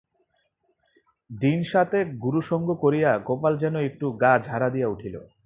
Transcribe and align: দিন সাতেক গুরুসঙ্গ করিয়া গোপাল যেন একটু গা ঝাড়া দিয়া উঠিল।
দিন 1.29 1.59
সাতেক 1.63 2.05
গুরুসঙ্গ 2.19 2.67
করিয়া 2.75 3.11
গোপাল 3.27 3.53
যেন 3.57 3.75
একটু 3.79 4.05
গা 4.21 4.33
ঝাড়া 4.47 4.69
দিয়া 4.69 4.87
উঠিল। 4.87 5.15